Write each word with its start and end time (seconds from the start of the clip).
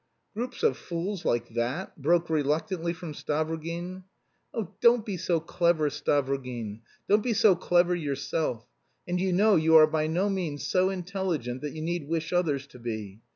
"Groups 0.33 0.63
of 0.63 0.77
fools 0.77 1.25
like 1.25 1.49
that?" 1.49 1.95
broke 2.01 2.27
reluctantly 2.27 2.91
from 2.91 3.13
Stavrogin. 3.13 4.01
"Oh, 4.51 4.73
don't 4.81 5.05
be 5.05 5.15
so 5.15 5.39
clever, 5.39 5.91
Stavrogin; 5.91 6.79
don't 7.07 7.21
be 7.21 7.33
so 7.33 7.55
clever 7.55 7.93
yourself. 7.93 8.65
And 9.07 9.21
you 9.21 9.31
know 9.31 9.57
you 9.57 9.75
are 9.75 9.85
by 9.85 10.07
no 10.07 10.27
means 10.27 10.65
so 10.65 10.89
intelligent 10.89 11.61
that 11.61 11.73
you 11.75 11.83
need 11.83 12.07
wish 12.09 12.33
others 12.33 12.65
to 12.69 12.79
be. 12.79 13.19